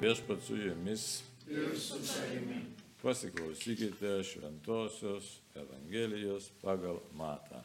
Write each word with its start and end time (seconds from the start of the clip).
Viešpat 0.00 0.42
su 0.42 0.56
jumis. 0.56 1.22
ir 1.48 1.80
su 1.80 2.06
savimi. 2.06 2.60
Pasiklausykite 3.02 4.22
Šventojios 4.24 5.38
Evangelijos 5.54 6.50
pagal 6.60 6.98
Matą. 7.16 7.62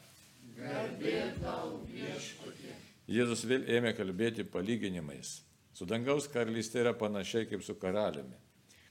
Garbė 0.56 1.34
tau 1.42 1.82
viešpatie. 1.90 2.72
Jėzus 3.04 3.44
vėl 3.44 3.68
ėmė 3.68 3.92
kalbėti 3.98 4.48
palyginimais. 4.48 5.42
Su 5.76 5.84
dangaus 5.84 6.30
karalystė 6.32 6.80
yra 6.86 6.94
panašiai 6.96 7.50
kaip 7.52 7.66
su 7.68 7.76
karaliumi, 7.76 8.40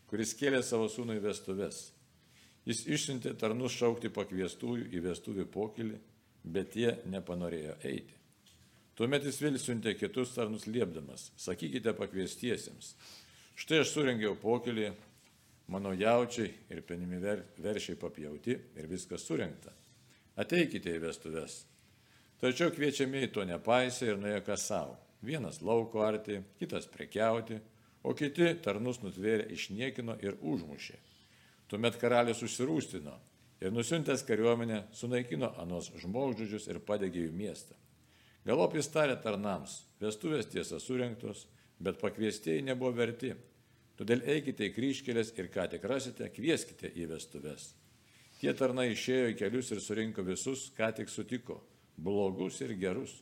kuris 0.05 0.36
kėlė 0.38 0.62
savo 0.62 0.86
sūnų 0.86 1.18
į 1.18 1.26
vestuves. 1.26 1.82
Jis 2.70 2.86
išsiuntė 2.86 3.34
tarnus 3.42 3.73
šaukti 3.73 4.14
pakviestųjų 4.14 4.92
į 4.94 5.05
vestuvių 5.10 5.50
pokylį, 5.50 5.98
bet 6.44 6.78
jie 6.78 6.94
nepanorėjo 7.10 7.80
eiti. 7.82 8.21
Tuomet 9.02 9.23
jis 9.26 9.42
vėl 9.42 9.55
siuntė 9.58 9.96
kitus 9.98 10.36
tarnus 10.36 10.68
liepdamas, 10.70 11.32
sakykite 11.39 11.96
pakviestiesiems, 11.98 12.92
štai 13.56 13.82
aš 13.84 13.94
surengiau 13.96 14.36
pokylį, 14.40 14.92
mano 15.72 15.94
jaučiai 15.96 16.52
ir 16.72 16.82
penimi 16.88 17.20
ver, 17.22 17.46
veršiai 17.62 18.00
papjauti 18.00 18.58
ir 18.76 18.90
viskas 18.92 19.26
surinkta. 19.28 19.73
Ateikite 20.42 20.96
į 20.96 21.04
vestuves. 21.04 21.62
Tačiau 22.42 22.72
kviečiamieji 22.73 23.32
to 23.36 23.45
nepaisė 23.45 24.14
ir 24.14 24.22
nuėjo 24.22 24.42
kas 24.48 24.66
savo. 24.72 24.95
Vienas 25.22 25.59
lauko 25.62 26.02
arti, 26.02 26.40
kitas 26.58 26.88
prekiauti, 26.90 27.59
o 28.02 28.16
kiti 28.18 28.48
tarnus 28.66 29.04
nutvėrė 29.04 29.52
išniekino 29.54 30.16
ir 30.26 30.40
užmušė. 30.42 30.98
Tuomet 31.70 32.00
karalius 32.02 32.42
užsirūstino 32.42 33.14
ir 33.62 33.76
nusiuntęs 33.76 34.26
kariuomenę 34.26 34.88
sunaikino 34.98 35.52
anos 35.62 35.92
žmogžudžius 36.02 36.66
ir 36.72 36.81
padegė 36.81 37.28
jų 37.28 37.36
miestą. 37.38 37.78
Galop 38.45 38.73
jis 38.73 38.90
tarė 38.90 39.20
tarnams, 39.22 39.84
vestuvės 40.02 40.50
tiesa 40.50 40.80
surinktos, 40.81 41.45
bet 41.81 41.99
pakviestieji 42.02 42.66
nebuvo 42.66 42.94
verti. 42.95 43.34
Todėl 43.98 44.23
eikite 44.34 44.67
į 44.67 44.73
kryškelės 44.76 45.34
ir 45.38 45.49
ką 45.53 45.67
tik 45.73 45.84
rasite, 45.89 46.30
kvieskite 46.34 46.89
į 46.94 47.09
vestuves. 47.12 47.72
Tie 48.42 48.53
tarnai 48.58 48.92
išėjo 48.94 49.33
į 49.33 49.38
kelius 49.38 49.69
ir 49.73 49.81
surinko 49.81 50.23
visus, 50.25 50.69
ką 50.78 50.89
tik 50.97 51.09
sutiko- 51.09 51.61
blogus 52.06 52.61
ir 52.61 52.73
gerus. 52.73 53.22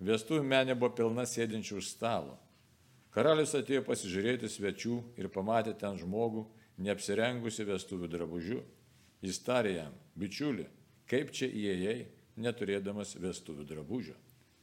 Vestuvių 0.00 0.44
menė 0.44 0.74
buvo 0.78 0.94
pilna 0.96 1.24
sėdinčių 1.24 1.76
už 1.76 1.88
stalo. 1.88 2.38
Karalius 3.10 3.54
atėjo 3.54 3.82
pasižiūrėti 3.84 4.48
svečių 4.48 4.96
ir 5.16 5.28
pamatė 5.28 5.72
ten 5.78 5.96
žmogų, 5.96 6.46
neapsirengusi 6.78 7.64
vestuvių 7.64 8.08
drabužių. 8.08 8.62
Jis 9.22 9.38
tarė 9.38 9.74
jam, 9.74 9.92
bičiuli, 10.16 10.66
kaip 11.08 11.32
čia 11.32 11.48
įėjai, 11.48 12.06
neturėdamas 12.36 13.16
vestuvių 13.16 13.64
drabužio. 13.64 14.16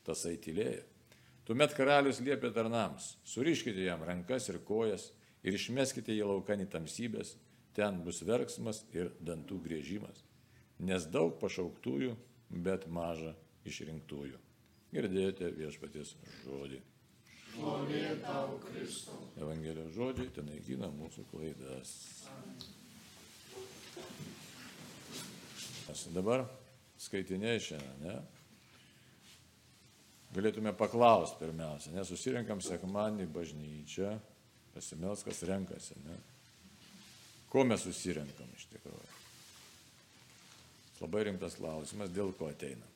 Tasai 0.05 0.37
tylėjo. 0.37 0.92
Tuomet 1.43 1.73
karalius 1.75 2.21
liepė 2.23 2.53
tarnams, 2.55 3.17
suriškite 3.27 3.83
jam 3.83 4.03
rankas 4.07 4.47
ir 4.47 4.61
kojas 4.63 5.09
ir 5.43 5.57
išmeskite 5.57 6.15
jį 6.15 6.29
laukan 6.29 6.63
į 6.63 6.69
tamsybės, 6.71 7.33
ten 7.75 7.99
bus 8.05 8.21
verksmas 8.23 8.83
ir 8.95 9.11
dantų 9.19 9.59
grėžimas. 9.65 10.23
Nes 10.79 11.03
daug 11.11 11.35
pašauktųjų, 11.41 12.15
bet 12.63 12.87
maža 12.87 13.33
išrinktųjų. 13.67 14.39
Girdėjote 14.93 15.49
viešpaties 15.57 16.15
žodį. 16.45 16.79
Šlovė 17.53 18.03
tau 18.23 18.55
Kristau. 18.63 19.19
Evangelijos 19.37 19.91
žodžiai 19.97 20.31
ten 20.33 20.47
naikina 20.49 20.87
mūsų 20.93 21.25
klaidas. 21.29 21.91
Mes 25.89 26.05
dabar 26.15 26.45
skaitinėjai 27.03 27.65
šiandien, 27.67 27.99
ne? 28.07 28.15
Galėtume 30.33 30.73
paklausti 30.73 31.37
pirmiausia, 31.43 31.91
nes 31.93 32.09
susirinkam 32.09 32.61
sekmanį 32.63 33.27
bažnyčią, 33.33 34.15
pasimels, 34.73 35.21
kas 35.25 35.43
renkasi, 35.45 35.97
ne? 36.07 36.15
Ko 37.53 37.61
mes 37.67 37.83
susirinkam 37.85 38.49
iš 38.57 38.65
tikrųjų? 38.71 39.11
Labai 41.03 41.25
rimtas 41.27 41.57
klausimas, 41.59 42.09
dėl 42.15 42.31
ko 42.37 42.47
ateina. 42.49 42.87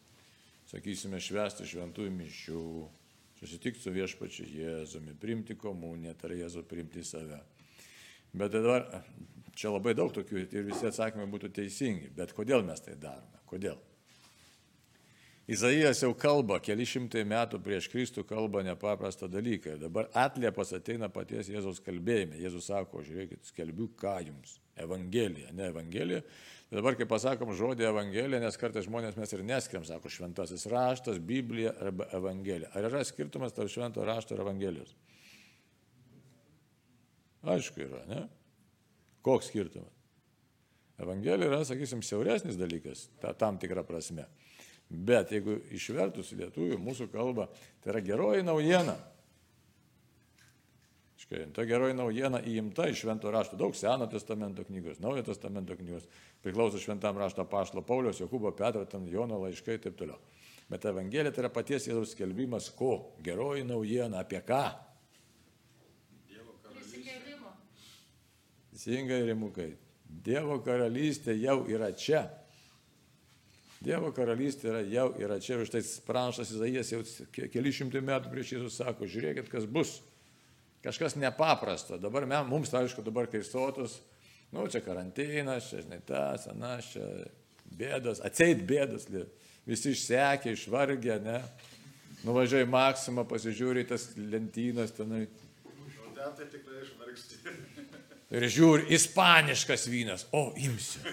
Sakysime, 0.71 1.19
švęsti 1.23 1.67
šventųjų 1.67 2.13
mišių, 2.15 2.63
susitikti 3.39 3.83
su 3.83 3.93
viešpačiu 3.93 4.47
Jėzumi, 4.49 5.13
priimti 5.19 5.55
komuniją, 5.59 6.15
yra 6.25 6.39
Jėzų 6.41 6.63
priimti 6.67 7.03
save. 7.05 7.39
Bet 8.33 8.55
dabar 8.55 8.87
čia 9.57 9.71
labai 9.73 9.93
daug 9.97 10.11
tokių 10.15 10.41
ir 10.45 10.65
visi 10.67 10.89
atsakymai 10.89 11.27
būtų 11.31 11.51
teisingi. 11.59 12.11
Bet 12.17 12.33
kodėl 12.37 12.65
mes 12.65 12.81
tai 12.83 12.97
darome? 12.99 13.43
Kodėl? 13.49 13.77
Izaijas 15.47 16.01
jau 16.03 16.11
kalba, 16.11 16.57
keli 16.59 16.83
šimtai 16.83 17.21
metų 17.23 17.61
prieš 17.63 17.85
Kristų 17.87 18.25
kalba 18.27 18.65
nepaprastą 18.67 19.29
dalyką. 19.31 19.77
Dabar 19.79 20.09
atliepas 20.11 20.73
ateina 20.75 21.07
paties 21.07 21.47
Jėzaus 21.47 21.79
kalbėjime. 21.85 22.35
Jėzus 22.41 22.67
sako, 22.67 22.99
žiūrėkit, 23.07 23.47
skelbiu 23.47 23.87
ką 23.95 24.17
jums. 24.25 24.57
Evangelija, 24.75 25.53
ne 25.55 25.69
Evangelija. 25.71 26.19
Dabar, 26.67 26.97
kai 26.99 27.07
pasakom 27.07 27.53
žodį 27.55 27.87
Evangelija, 27.87 28.41
nes 28.43 28.59
kartais 28.59 28.89
žmonės 28.89 29.15
mes 29.15 29.31
ir 29.31 29.45
neskiriam, 29.47 29.85
sako 29.87 30.11
šventasis 30.11 30.67
raštas, 30.67 31.21
Biblija 31.23 31.71
arba 31.79 32.09
Evangelija. 32.19 32.73
Ar 32.75 32.89
yra 32.89 33.05
skirtumas 33.07 33.55
tarp 33.55 33.71
švento 33.71 34.03
rašto 34.03 34.35
ir 34.35 34.43
Evangelijos? 34.43 34.91
Aišku 37.47 37.85
yra, 37.87 38.03
ne? 38.11 38.25
Koks 39.23 39.47
skirtumas? 39.53 39.95
Evangelija 40.99 41.53
yra, 41.53 41.63
sakysim, 41.63 42.03
siauresnis 42.03 42.59
dalykas, 42.59 43.07
ta, 43.23 43.31
tam 43.31 43.55
tikrą 43.61 43.87
prasme. 43.87 44.27
Bet 44.89 45.33
jeigu 45.35 45.57
išvertus 45.75 46.31
į 46.31 46.41
lietuvių 46.43 46.79
mūsų 46.79 47.09
kalbą, 47.11 47.49
tai 47.83 47.91
yra 47.91 48.01
geroji 48.05 48.45
naujiena. 48.47 48.95
Škai, 51.17 51.47
ta 51.51 51.65
geroji 51.67 51.97
naujiena 51.97 52.39
įimta 52.45 52.85
iš 52.87 53.01
švento 53.03 53.31
rašto. 53.33 53.57
Daug 53.59 53.75
seno 53.75 54.07
testamento 54.07 54.63
knygos, 54.63 55.01
naujo 55.03 55.25
testamento 55.27 55.75
knygos, 55.75 56.05
priklauso 56.45 56.79
šventam 56.79 57.17
rašto 57.19 57.43
paštalo 57.49 57.83
Paulius, 57.83 58.21
Jokūbo 58.21 58.53
Petro, 58.55 58.85
ten 58.87 59.09
Jono 59.11 59.41
laiškai 59.41 59.75
ir 59.75 59.83
taip 59.83 59.97
toliau. 59.99 60.21
Bet 60.69 60.85
Evangelija 60.85 61.33
tai 61.33 61.45
yra 61.45 61.51
paties 61.51 61.87
Jėzaus 61.87 62.13
skelbimas, 62.15 62.69
ko? 62.75 63.15
Geroji 63.23 63.65
naujiena, 63.67 64.21
apie 64.23 64.39
ką? 64.45 64.63
Prisikėlimo. 66.71 67.51
Teisingai 68.71 69.21
rimukai. 69.27 69.71
Dievo 70.07 70.59
karalystė 70.63 71.35
jau 71.39 71.63
yra 71.71 71.91
čia. 71.95 72.27
Dievo 73.83 74.09
karalystė 74.15 74.71
yra 74.71 74.79
jau 74.89 75.07
yra 75.21 75.37
čia. 75.43 75.59
Ir 75.61 75.67
štai 75.69 75.83
pranašas 76.07 76.49
Izaijas 76.55 76.89
jau 76.91 77.01
ke- 77.35 77.47
keli 77.53 77.69
šimtai 77.75 78.01
metų 78.01 78.31
prieš 78.33 78.55
Jėzus 78.55 78.77
sako, 78.81 79.05
žiūrėkit, 79.05 79.49
kas 79.51 79.65
bus. 79.69 79.99
Kažkas 80.83 81.15
nepaprasto. 81.19 81.97
Dabar 82.01 82.25
me- 82.25 82.43
mums, 82.49 82.71
aišku, 82.73 83.03
dabar 83.05 83.27
kai 83.29 83.43
sotus, 83.45 83.99
nu, 84.53 84.65
čia 84.67 84.81
karantinas, 84.81 85.69
čia, 85.69 85.83
žinai, 85.85 86.01
tas, 86.05 86.47
anas, 86.47 86.89
čia 86.93 87.05
bėdas, 87.77 88.21
atseit 88.25 88.65
bėdas, 88.65 89.05
visi 89.67 89.93
išsekė, 89.93 90.53
išvargę, 90.57 91.19
ne. 91.21 91.41
Nuvažiuoji 92.25 92.65
Maksimą, 92.65 93.27
pasižiūri 93.29 93.85
tas 93.87 94.09
lentynas 94.17 94.89
tenai. 94.97 95.27
O 95.67 96.09
ten 96.15 96.33
tai 96.33 96.47
tikrai 96.49 96.81
išvargsti. 96.81 97.35
Ir 98.33 98.41
žiūri, 98.51 98.87
ispaniškas 98.97 99.85
vynas, 99.87 100.25
o 100.33 100.49
imsiu. 100.57 101.03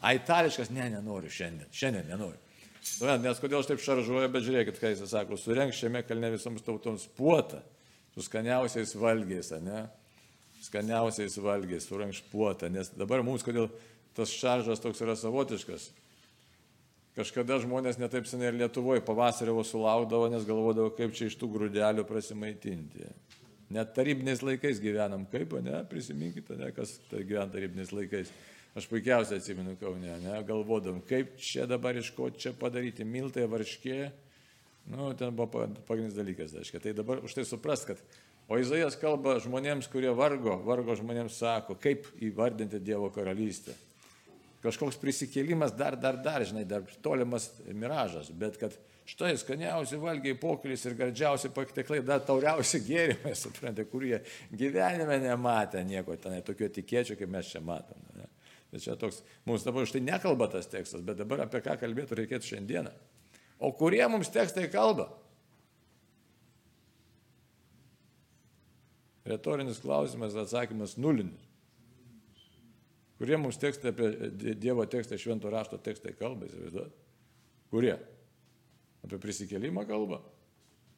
A 0.00 0.14
itališkas, 0.14 0.70
ne, 0.74 0.86
nenoriu 0.92 1.30
šiandien, 1.32 1.70
šiandien 1.74 2.06
nenoriu. 2.12 2.38
Suprantat, 2.78 3.24
Nes 3.24 3.40
kodėl 3.42 3.62
aš 3.62 3.70
taip 3.72 3.82
šaržuoju, 3.82 4.30
bet 4.32 4.44
žiūrėkit, 4.46 4.78
ką 4.80 4.92
jis 4.92 5.02
sako, 5.10 5.38
surenk 5.40 5.74
šiame 5.76 6.04
kalne 6.06 6.30
visoms 6.34 6.64
tautoms 6.64 7.08
puotą 7.18 7.60
su 8.14 8.22
skaniausiais 8.24 8.94
valgiais, 8.98 9.50
ne? 9.64 9.86
Skaniausiais 10.62 11.36
valgiais, 11.42 11.86
surenk 11.86 12.22
puotą, 12.32 12.70
nes 12.72 12.90
dabar 12.94 13.24
mums 13.26 13.44
kodėl 13.46 13.68
tas 14.16 14.30
šaržas 14.34 14.82
toks 14.82 15.02
yra 15.04 15.14
savotiškas. 15.18 15.90
Kažkada 17.18 17.56
žmonės 17.58 17.98
netaip 17.98 18.28
seniai 18.30 18.52
ir 18.52 18.60
Lietuvoje 18.60 19.02
pavasario 19.02 19.58
sulaukdavo, 19.66 20.28
nes 20.30 20.46
galvodavo, 20.46 20.92
kaip 20.94 21.16
čia 21.18 21.26
iš 21.26 21.34
tų 21.40 21.48
grūdelių 21.56 22.04
prasimaitinti. 22.06 23.10
Net 23.74 23.90
tarybiniais 23.96 24.40
laikais 24.46 24.78
gyvenam, 24.80 25.26
kaip, 25.28 25.56
ne, 25.66 25.80
prisiminkite, 25.90 26.54
ne, 26.56 26.70
kas 26.76 26.94
tai 27.10 27.24
gyvena 27.26 27.50
tarybiniais 27.52 27.90
laikais. 27.92 28.30
Aš 28.78 28.86
puikiausiai 28.90 29.40
atsimenu 29.42 29.74
Kaune, 29.80 30.14
ne, 30.22 30.38
galvodam, 30.46 31.00
kaip 31.08 31.34
čia 31.42 31.66
dabar 31.66 31.96
iš 31.98 32.12
ko 32.14 32.30
čia 32.30 32.52
padaryti, 32.54 33.06
miltai, 33.06 33.48
varškė. 33.50 33.98
Nu, 34.92 35.10
ten 35.18 35.34
buvo 35.36 35.50
pa- 35.52 35.84
pagrindinis 35.88 36.16
dalykas, 36.16 36.54
aiškiai. 36.56 36.84
Tai 36.86 36.94
dabar 36.96 37.20
už 37.26 37.34
tai 37.36 37.44
suprast, 37.48 37.88
kad 37.90 38.00
O 38.48 38.56
Izaijas 38.56 38.94
kalba 38.96 39.34
žmonėms, 39.44 39.90
kurie 39.92 40.08
vargo, 40.16 40.54
vargo 40.64 40.94
žmonėms 40.96 41.36
sako, 41.36 41.74
kaip 41.76 42.06
įvardinti 42.24 42.80
Dievo 42.80 43.10
karalystę. 43.12 43.74
Kažkoks 44.62 44.96
prisikėlimas 44.98 45.74
dar, 45.76 45.98
dar, 46.00 46.16
dar, 46.24 46.42
žinai, 46.48 46.64
dar 46.66 46.86
tolimas 47.04 47.50
miražas, 47.68 48.32
bet 48.32 48.56
kad 48.58 48.72
štai 49.08 49.34
skaniausi 49.38 50.00
valgiai 50.00 50.34
pokylis 50.40 50.82
ir 50.88 50.96
gardžiausi 50.96 51.52
pakteklai, 51.54 52.00
dar 52.02 52.24
tauriausi 52.24 52.80
gėrimai, 52.88 53.36
suprantate, 53.42 53.84
kurie 53.92 54.22
gyvenime 54.50 55.20
nematė 55.28 55.84
nieko 55.84 56.16
tenai, 56.16 56.40
tokio 56.46 56.72
tikėčio, 56.72 57.20
kaip 57.20 57.36
mes 57.36 57.52
čia 57.52 57.60
matome. 57.60 58.07
Bet 58.72 58.84
čia 58.84 58.96
toks, 59.00 59.22
mums 59.48 59.64
dabar 59.64 59.86
už 59.86 59.94
tai 59.94 60.02
nekalba 60.04 60.50
tas 60.52 60.68
tekstas, 60.68 61.00
bet 61.04 61.16
dabar 61.20 61.46
apie 61.46 61.62
ką 61.64 61.78
kalbėtų 61.80 62.18
reikėtų 62.20 62.50
šiandieną. 62.50 62.92
O 63.64 63.72
kurie 63.74 64.04
mums 64.12 64.28
tekstai 64.30 64.68
kalba? 64.70 65.08
Retorinis 69.28 69.80
klausimas, 69.80 70.36
atsakymas 70.36 70.96
nulinis. 71.00 71.48
Kurie 73.18 73.36
mums 73.40 73.58
tekstai 73.58 73.90
apie 73.90 74.54
Dievo 74.60 74.84
tekstą, 74.86 75.18
švento 75.18 75.50
rašto 75.50 75.80
tekstai 75.82 76.14
kalba, 76.16 76.46
įsivaizduot? 76.46 76.92
Kurie? 77.72 77.96
Apie 79.04 79.18
prisikėlimą 79.20 79.84
kalba? 79.88 80.20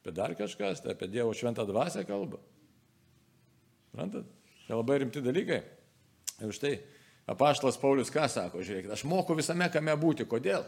Apie 0.01 0.13
dar 0.15 0.35
kažkas, 0.37 0.83
tai 0.83 0.93
apie 0.93 1.09
Dievo 1.11 1.33
šventą 1.33 1.65
dvasę 1.67 2.05
kalba? 2.07 2.37
Suprantat? 3.89 4.29
Tai 4.67 4.77
labai 4.77 5.01
rimti 5.01 5.23
dalykai. 5.23 5.61
Ir 6.45 6.53
štai 6.55 6.75
apaštalas 7.31 7.79
Paulius 7.81 8.11
ką 8.13 8.27
sako, 8.31 8.61
žiūrėkit, 8.65 8.91
aš 8.93 9.05
moku 9.07 9.35
visame 9.37 9.67
kame 9.73 9.95
būti, 9.99 10.27
kodėl? 10.29 10.65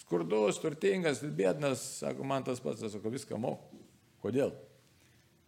Skurdus, 0.00 0.60
turtingas, 0.62 1.20
bėdnas, 1.22 1.82
sako, 2.00 2.26
man 2.26 2.46
tas 2.46 2.62
pats, 2.64 2.84
sako, 2.92 3.12
viską 3.12 3.38
moku. 3.40 3.82
Kodėl? 4.24 4.54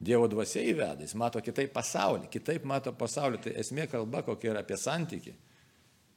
Dievo 0.00 0.28
dvasia 0.32 0.62
įveda, 0.64 1.04
jis 1.04 1.16
mato 1.18 1.40
kitaip 1.44 1.74
pasaulį, 1.74 2.30
kitaip 2.32 2.64
mato 2.68 2.92
pasaulį, 2.96 3.40
tai 3.44 3.54
esmė 3.60 3.84
kalba 3.90 4.22
kokia 4.24 4.54
yra 4.54 4.62
apie 4.64 4.78
santyki. 4.80 5.34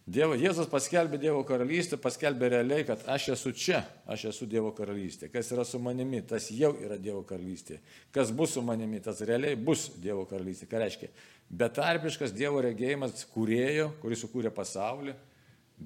Dievo, 0.03 0.35
Jėzus 0.35 0.67
paskelbė 0.67 1.15
Dievo 1.15 1.45
karalystę, 1.47 1.95
paskelbė 2.01 2.49
realiai, 2.51 2.83
kad 2.83 3.05
aš 3.07 3.29
esu 3.37 3.53
čia, 3.55 3.85
aš 4.03 4.25
esu 4.33 4.47
Dievo 4.51 4.73
karalystė. 4.75 5.29
Kas 5.31 5.51
yra 5.55 5.63
su 5.63 5.79
manimi, 5.79 6.19
tas 6.27 6.49
jau 6.51 6.73
yra 6.75 6.97
Dievo 6.99 7.21
karalystė. 7.23 7.77
Kas 8.11 8.33
bus 8.35 8.57
su 8.57 8.63
manimi, 8.67 8.99
tas 8.99 9.21
realiai 9.23 9.55
bus 9.55 9.85
Dievo 10.03 10.25
karalystė. 10.27 10.67
Ką 10.67 10.81
reiškia? 10.83 11.07
Betarpiškas 11.47 12.35
Dievo 12.35 12.59
regėjimas 12.65 13.23
kūrėjo, 13.31 13.93
kuris 14.01 14.25
sukūrė 14.25 14.51
pasaulį. 14.51 15.15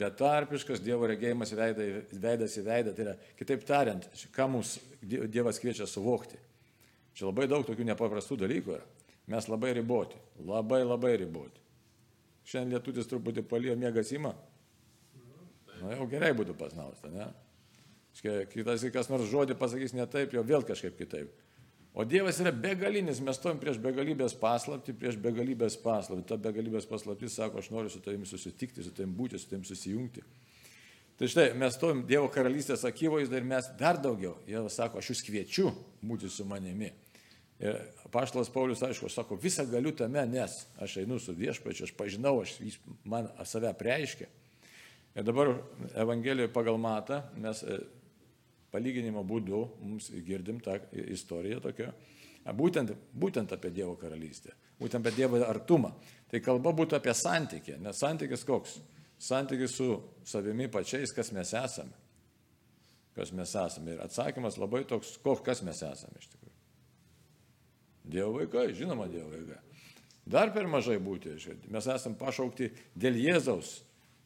Betarpiškas 0.01 0.81
Dievo 0.81 1.05
regėjimas 1.13 1.53
veidas 1.53 2.57
į 2.57 2.65
veidą. 2.65 2.95
Tai 2.97 3.05
yra, 3.05 3.15
kitaip 3.37 3.69
tariant, 3.69 4.09
ką 4.33 4.49
mums 4.49 4.79
Dievas 5.05 5.61
kviečia 5.61 5.85
suvokti. 5.85 6.41
Čia 7.13 7.29
labai 7.29 7.45
daug 7.49 7.69
tokių 7.69 7.85
nepaprastų 7.93 8.41
dalykų 8.41 8.75
yra. 8.79 8.89
Mes 9.29 9.45
labai 9.45 9.75
riboti, 9.77 10.17
labai 10.41 10.81
labai 10.87 11.13
riboti. 11.21 11.66
Šiandien 12.47 12.77
lietutis 12.77 13.09
truputį 13.11 13.43
palijo 13.47 13.75
mėgas 13.79 14.13
įma. 14.15 14.31
Na 15.81 15.97
jau 15.97 16.07
gerai 16.09 16.31
būtų 16.37 16.55
pasnausta, 16.57 17.11
ne? 17.11 17.27
Kitas, 18.17 18.85
kas 18.93 19.11
nors 19.11 19.27
žodį 19.29 19.57
pasakys 19.59 19.93
ne 19.93 20.05
taip, 20.09 20.31
jau 20.33 20.41
vėl 20.45 20.63
kažkaip 20.65 20.95
kitaip. 20.97 21.33
O 21.97 22.05
Dievas 22.05 22.37
yra 22.41 22.51
begalinis, 22.53 23.19
mes 23.25 23.37
stovim 23.39 23.57
prieš 23.61 23.79
begalybės 23.81 24.35
paslapti, 24.37 24.93
prieš 24.93 25.15
begalybės 25.21 25.79
paslapti. 25.81 26.27
Ta 26.29 26.37
begalybės 26.41 26.85
paslaptis 26.89 27.37
sako, 27.39 27.61
aš 27.61 27.71
noriu 27.73 27.89
su 27.89 28.01
tavimi 28.05 28.29
susitikti, 28.29 28.85
su 28.85 28.93
tavimi 28.93 29.17
būti, 29.17 29.39
su 29.41 29.49
tavimi 29.49 29.65
susijungti. 29.65 30.21
Tai 31.17 31.29
štai 31.33 31.47
mes 31.57 31.73
stovim 31.73 32.03
Dievo 32.05 32.29
karalystės 32.29 32.85
akivaizdą 32.85 33.39
ir 33.39 33.47
mes 33.49 33.69
dar 33.79 33.97
daugiau. 34.01 34.35
Dievas 34.45 34.77
sako, 34.77 35.01
aš 35.01 35.09
jūs 35.09 35.23
kviečiu 35.25 35.71
būti 36.05 36.29
su 36.29 36.45
manimi. 36.45 36.91
Ir 37.57 37.77
paštalas 38.13 38.51
Paulius, 38.53 38.83
aišku, 38.85 39.09
sako, 39.09 39.35
visą 39.41 39.65
galiu 39.69 39.91
tame, 39.97 40.21
nes 40.29 40.59
aš 40.77 40.99
einu 41.01 41.17
su 41.19 41.33
viešpačiu, 41.33 41.87
aš 41.87 41.93
pažinau, 41.97 42.35
aš, 42.43 42.59
jis 42.61 42.77
man 43.09 43.31
save 43.49 43.71
preiškia. 43.79 44.27
Ir 45.17 45.25
dabar 45.25 45.55
Evangelijoje 45.97 46.53
pagal 46.53 46.77
matą 46.77 47.23
mes 47.41 47.63
e, 47.65 47.79
palyginimo 48.69 49.23
būdu 49.25 49.63
mums 49.81 50.11
girdim 50.27 50.59
tą 50.61 50.77
istoriją 50.93 51.63
tokią, 51.63 51.89
būtent, 52.53 52.93
būtent 53.17 53.55
apie 53.57 53.71
Dievo 53.73 53.95
karalystę, 53.97 54.53
būtent 54.77 55.01
apie 55.01 55.15
Dievo 55.17 55.41
artumą. 55.47 55.95
Tai 56.29 56.43
kalba 56.43 56.75
būtų 56.77 56.99
apie 56.99 57.15
santykį, 57.17 57.79
nes 57.81 58.03
santykis 58.03 58.45
koks? 58.45 58.77
Santykis 59.17 59.73
su 59.73 59.95
savimi 60.27 60.67
pačiais, 60.69 61.09
kas 61.15 61.31
mes 61.33 61.53
esame. 61.57 61.95
Kas 63.17 63.31
mes 63.33 63.49
esame. 63.49 63.95
Ir 63.95 64.03
atsakymas 64.03 64.59
labai 64.61 64.83
toks, 64.85 65.15
koks, 65.23 65.63
mes 65.65 65.81
esame 65.81 66.21
iš 66.21 66.29
tikrųjų. 66.29 66.46
Dievo 68.07 68.37
vaikai, 68.39 68.71
žinoma, 68.77 69.09
Dievo 69.11 69.31
vaikai. 69.33 69.59
Dar 70.27 70.51
per 70.55 70.67
mažai 70.67 70.97
būti. 70.99 71.35
Mes 71.71 71.87
esame 71.87 72.17
pašaukti 72.19 72.69
dėl 72.99 73.15
Jėzaus, 73.19 73.77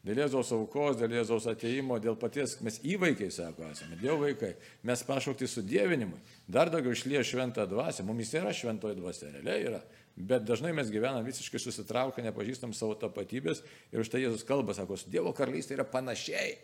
dėl 0.05 0.23
Jėzaus 0.23 0.49
aukos, 0.57 0.97
dėl 0.97 1.13
Jėzaus 1.19 1.45
ateimo, 1.51 1.99
dėl 2.01 2.17
paties, 2.17 2.55
mes 2.65 2.79
įvaikiai, 2.81 3.29
sako, 3.33 3.67
esame, 3.69 3.99
Dievo 4.01 4.23
vaikai. 4.23 4.55
Mes 4.87 5.03
pašaukti 5.05 5.49
sudėvinimui. 5.49 6.21
Dar 6.49 6.73
daugiau 6.73 6.95
išlieja 6.95 7.21
šventą 7.27 7.67
dvasę. 7.69 8.05
Mums 8.07 8.33
yra 8.37 8.53
šventoji 8.53 8.97
dvasia, 8.97 9.29
realiai 9.35 9.67
yra. 9.69 9.83
Bet 10.17 10.43
dažnai 10.45 10.73
mes 10.75 10.89
gyvenam 10.91 11.23
visiškai 11.25 11.61
susitraukę, 11.61 12.23
nepažįstam 12.25 12.73
savo 12.75 12.97
tapatybės 12.99 13.61
ir 13.93 14.01
už 14.01 14.09
tai 14.11 14.25
Jėzus 14.25 14.43
kalba, 14.45 14.75
sako, 14.77 14.97
Dievo 15.09 15.31
karalystė 15.37 15.77
yra 15.77 15.85
panašiai. 15.87 16.57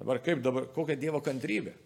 Dabar 0.00 0.22
kaip 0.22 0.42
dabar, 0.42 0.66
kokia 0.74 0.96
Dievo 0.98 1.20
kantrybė? 1.24 1.76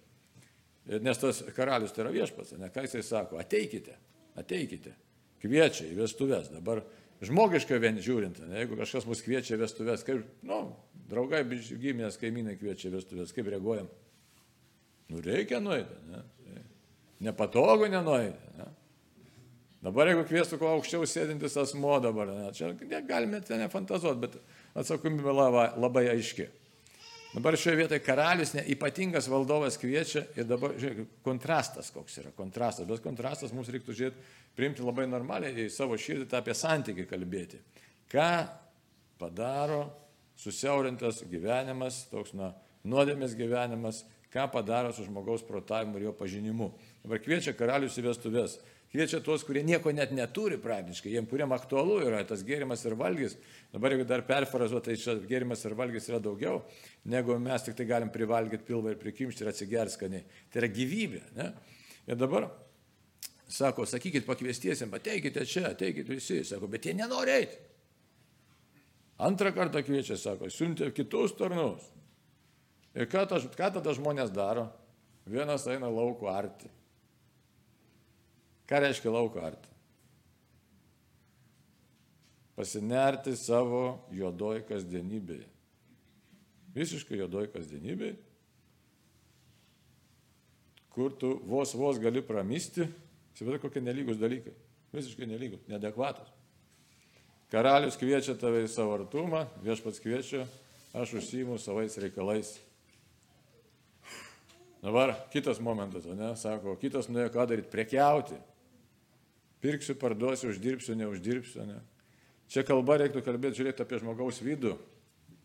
Nes 1.03 1.21
tas 1.21 1.43
karalius 1.57 1.93
tai 1.95 2.07
yra 2.07 2.15
viešpats, 2.15 2.57
ne 2.59 2.71
ką 2.73 2.87
jisai 2.87 3.05
sako, 3.07 3.39
ateikite. 3.43 3.95
Ateikite. 4.39 4.95
Kviečia 5.43 5.89
į 5.91 5.97
vestuvės. 5.99 6.51
Dabar 6.53 6.83
žmogiškai 7.23 7.79
vien 7.83 7.99
žiūrint, 8.03 8.41
ne, 8.47 8.63
jeigu 8.63 8.79
kažkas 8.79 9.07
mus 9.09 9.23
kviečia 9.25 9.57
į 9.57 9.63
vestuvės, 9.63 10.05
kaip, 10.07 10.23
nu, 10.47 10.61
draugai, 11.11 11.43
giminės, 11.83 12.19
kaimynai 12.21 12.57
kviečia 12.61 12.91
į 12.91 12.97
vestuvės, 12.97 13.35
kaip 13.35 13.51
reaguojam? 13.53 13.91
Nu, 15.13 15.21
reikia 15.23 15.61
nueiti. 15.61 15.99
Ne? 16.09 16.23
Nepatogu 17.23 17.87
nenueiti. 17.91 18.55
Ne? 18.59 18.71
Dabar 19.83 20.09
jeigu 20.11 20.25
kviestų 20.27 20.61
kuo 20.61 20.71
aukščiau 20.77 21.07
sėdintis 21.11 21.59
asmo 21.59 21.97
dabar, 22.03 22.31
ne, 22.31 22.51
čia 22.55 22.71
galime 23.07 23.41
ten 23.43 23.65
nefantazuoti, 23.65 24.21
bet 24.23 24.37
atsakomybė 24.79 25.35
labai, 25.35 25.67
labai 25.83 26.05
aiški. 26.15 26.47
Dabar 27.33 27.57
šioje 27.57 27.79
vietoje 27.79 28.03
karalius, 28.05 28.51
ne, 28.53 28.63
ypatingas 28.75 29.25
valdovas 29.33 29.79
kviečia 29.81 30.27
ir 30.37 30.45
dabar, 30.45 30.75
žiūrėk, 30.77 31.15
kontrastas 31.25 31.89
koks 31.95 32.19
yra, 32.21 32.33
kontrastas, 32.37 32.85
bet 32.89 33.01
kontrastas 33.01 33.55
mums 33.57 33.71
reiktų 33.73 33.97
žiūrėti, 33.97 34.25
priimti 34.59 34.85
labai 34.85 35.07
normaliai 35.09 35.65
į 35.65 35.71
savo 35.73 35.97
širdį 35.97 36.29
tą 36.29 36.43
apie 36.43 36.53
santykį 36.57 37.07
kalbėti. 37.09 37.63
Ką 38.13 38.29
padaro 39.21 39.87
susiaurintas 40.37 41.23
gyvenimas, 41.31 42.03
toks 42.13 42.35
na, 42.37 42.51
nuodėmės 42.85 43.33
gyvenimas, 43.39 44.03
ką 44.33 44.45
padaro 44.53 44.93
su 44.93 45.07
žmogaus 45.07 45.45
protavimu 45.49 45.97
ir 45.97 46.11
jo 46.11 46.15
pažinimu. 46.17 46.69
Dabar 47.05 47.21
kviečia 47.25 47.57
karalius 47.57 47.97
į 47.97 48.07
vestuvės 48.11 48.59
kviečia 48.93 49.23
tuos, 49.25 49.45
kurie 49.49 49.63
nieko 49.65 49.91
net 49.95 50.13
neturi 50.13 50.59
praktiškai, 50.61 51.15
jiem 51.15 51.27
kuriem 51.29 51.55
aktualu 51.57 51.99
yra 52.05 52.21
tas 52.29 52.45
gėrimas 52.45 52.85
ir 52.85 52.97
valgys. 53.01 53.39
Dabar 53.73 53.95
jeigu 53.95 54.05
dar 54.09 54.25
perfrazuoti, 54.29 54.93
tai 54.93 54.99
čia 55.01 55.15
gėrimas 55.29 55.65
ir 55.65 55.77
valgys 55.79 56.11
yra 56.11 56.21
daugiau, 56.23 56.61
negu 57.09 57.39
mes 57.41 57.65
tik 57.65 57.79
tai 57.79 57.89
galim 57.89 58.13
privalgyti 58.13 58.69
pilvą 58.69 58.93
ir 58.93 59.01
prikimšti 59.01 59.47
ir 59.47 59.53
atsigerskaniai. 59.53 60.27
Tai 60.53 60.61
yra 60.63 60.71
gyvybė. 60.77 61.23
Ne? 61.39 61.49
Ir 62.05 62.21
dabar 62.21 62.51
sako, 63.53 63.87
sakykit 63.89 64.29
pakviestiesim, 64.29 64.93
ateikite 64.97 65.47
čia, 65.49 65.71
ateikite 65.73 66.13
visi, 66.13 66.43
sako, 66.45 66.69
bet 66.73 66.89
jie 66.89 66.97
nenori 66.97 67.37
eiti. 67.37 67.59
Antrą 69.23 69.53
kartą 69.55 69.83
kviečia, 69.87 70.17
sako, 70.19 70.49
siuntė 70.51 70.91
kitus 70.93 71.37
tarnus. 71.39 71.85
Ir 72.93 73.09
ką, 73.09 73.25
ta, 73.29 73.39
ką 73.41 73.69
tada 73.79 73.95
žmonės 73.97 74.33
daro? 74.35 74.67
Vienas 75.29 75.65
eina 75.71 75.89
lauko 75.89 76.29
arti, 76.33 76.69
Ką 78.73 78.79
reiškia 78.81 79.11
lauko 79.13 79.43
arti? 79.45 79.69
Pasinerti 82.57 83.35
savo 83.37 84.07
juodoj 84.17 84.63
kasdienybėje. 84.65 85.45
Visiškai 86.73 87.19
juodoj 87.21 87.51
kasdienybėje, 87.53 88.15
kur 90.97 91.13
tu 91.21 91.35
vos 91.45 91.75
vos 91.77 91.99
gali 92.01 92.23
pramisti, 92.25 92.87
įsivaizduoju, 93.35 93.61
kokie 93.61 93.83
nelygus 93.85 94.21
dalykai. 94.21 94.55
Visiškai 94.97 95.29
nelygus, 95.29 95.67
neadekvatus. 95.69 96.31
Karalius 97.53 97.99
kviečia 98.01 98.39
tave 98.41 98.63
į 98.65 98.71
savo 98.73 98.95
artumą, 98.97 99.43
viešpats 99.65 100.01
kviečia, 100.01 100.47
aš 100.97 101.13
užsijimu 101.21 101.59
savais 101.61 101.99
reikalais. 102.01 102.55
Dabar 104.81 105.13
kitas 105.33 105.61
momentas, 105.61 106.09
ne, 106.09 106.33
sako, 106.41 106.79
kitas 106.81 107.13
nuėjo 107.13 107.35
ką 107.37 107.47
daryti, 107.53 107.73
prekiauti. 107.73 108.41
Pirksiu, 109.63 109.95
parduosiu, 109.99 110.51
uždirbsiu, 110.51 110.97
neuždirbsiu. 110.99 111.67
Ne? 111.69 111.79
Čia 112.51 112.65
kalba 112.67 112.99
reiktų 113.01 113.23
kalbėti, 113.25 113.61
žiūrėti 113.61 113.85
apie 113.85 114.01
žmogaus 114.03 114.41
vidų. 114.43 114.75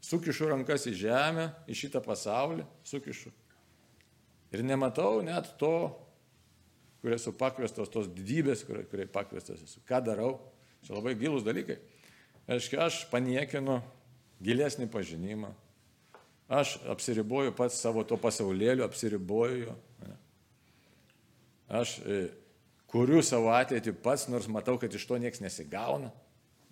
Sukišu 0.03 0.49
rankas 0.49 0.87
į 0.89 0.95
žemę, 0.97 1.47
į 1.69 1.77
šitą 1.77 2.01
pasaulį, 2.05 2.65
sukišu. 2.85 3.31
Ir 4.55 4.63
nematau 4.65 5.19
net 5.25 5.49
to, 5.59 5.89
kurie 7.01 7.17
esu 7.17 7.33
pakviestas, 7.35 7.91
tos 7.93 8.09
didybės, 8.11 8.63
kurie, 8.67 8.85
kurie 8.89 9.07
pakviestas 9.11 9.61
esu. 9.63 9.83
Ką 9.87 10.01
darau? 10.05 10.37
Čia 10.85 10.97
labai 10.97 11.15
gilus 11.19 11.45
dalykai. 11.45 11.77
Aiškiai, 12.47 12.81
aš 12.87 13.01
paniekinu 13.11 13.81
gilesnį 14.43 14.87
pažinimą. 14.91 15.51
Aš 16.47 16.77
apsiriboju 16.87 17.51
pats 17.57 17.79
savo 17.81 18.05
to 18.07 18.15
pasaulėliu, 18.21 18.85
apsiriboju 18.85 19.65
jo. 19.65 19.75
Aš 21.67 21.97
e, 22.07 22.19
kuriu 22.91 23.21
savo 23.25 23.51
ateitį 23.55 23.93
pats, 24.03 24.27
nors 24.31 24.47
matau, 24.51 24.77
kad 24.79 24.93
iš 24.93 25.05
to 25.07 25.19
niekas 25.21 25.43
nesigauna. 25.43 26.11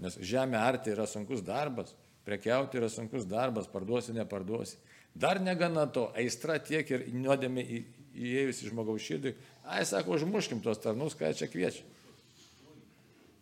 Nes 0.02 0.18
žemė 0.20 0.60
arti 0.60 0.92
yra 0.92 1.06
sunkus 1.08 1.44
darbas, 1.46 1.94
prekiauti 2.28 2.80
yra 2.80 2.90
sunkus 2.92 3.28
darbas, 3.30 3.70
parduosi, 3.72 4.16
neparduosi. 4.16 4.80
Dar 5.16 5.40
negana 5.40 5.86
to, 5.88 6.10
aistra 6.20 6.58
tiek 6.60 6.90
ir 6.92 7.06
nuodėmė 7.16 7.64
įėjus 8.16 8.66
į 8.66 8.72
žmogaus 8.74 9.04
širdį, 9.06 9.32
ai 9.72 9.86
sako, 9.88 10.18
užmuškim 10.18 10.60
tuos 10.64 10.82
tarnus, 10.84 11.16
ką 11.16 11.32
čia 11.36 11.48
kviečia. 11.52 11.86